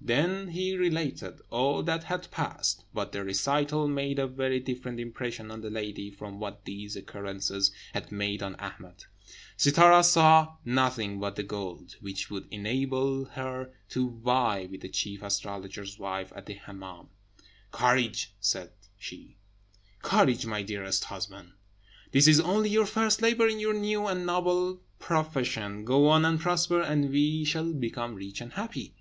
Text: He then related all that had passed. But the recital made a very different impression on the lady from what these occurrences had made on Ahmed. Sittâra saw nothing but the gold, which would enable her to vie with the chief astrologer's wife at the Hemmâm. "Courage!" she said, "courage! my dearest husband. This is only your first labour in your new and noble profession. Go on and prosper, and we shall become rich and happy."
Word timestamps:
He 0.00 0.06
then 0.06 0.46
related 0.78 1.40
all 1.50 1.82
that 1.82 2.04
had 2.04 2.30
passed. 2.30 2.84
But 2.94 3.10
the 3.10 3.24
recital 3.24 3.88
made 3.88 4.20
a 4.20 4.28
very 4.28 4.60
different 4.60 5.00
impression 5.00 5.50
on 5.50 5.60
the 5.60 5.70
lady 5.70 6.08
from 6.08 6.38
what 6.38 6.64
these 6.66 6.94
occurrences 6.94 7.72
had 7.92 8.12
made 8.12 8.44
on 8.44 8.54
Ahmed. 8.60 9.06
Sittâra 9.58 10.04
saw 10.04 10.54
nothing 10.64 11.18
but 11.18 11.34
the 11.34 11.42
gold, 11.42 11.96
which 12.00 12.30
would 12.30 12.46
enable 12.52 13.24
her 13.24 13.72
to 13.88 14.12
vie 14.22 14.68
with 14.70 14.82
the 14.82 14.88
chief 14.88 15.20
astrologer's 15.20 15.98
wife 15.98 16.32
at 16.36 16.46
the 16.46 16.54
Hemmâm. 16.54 17.08
"Courage!" 17.72 18.18
she 18.18 18.32
said, 18.38 18.70
"courage! 20.00 20.46
my 20.46 20.62
dearest 20.62 21.02
husband. 21.06 21.54
This 22.12 22.28
is 22.28 22.38
only 22.38 22.70
your 22.70 22.86
first 22.86 23.20
labour 23.20 23.48
in 23.48 23.58
your 23.58 23.74
new 23.74 24.06
and 24.06 24.24
noble 24.26 24.80
profession. 25.00 25.84
Go 25.84 26.06
on 26.06 26.24
and 26.24 26.38
prosper, 26.38 26.80
and 26.80 27.10
we 27.10 27.42
shall 27.44 27.72
become 27.72 28.14
rich 28.14 28.40
and 28.40 28.52
happy." 28.52 28.94